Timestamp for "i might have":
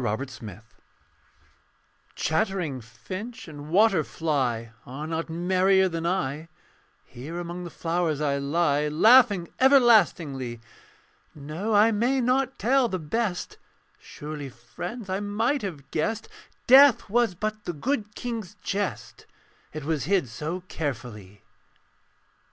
15.10-15.90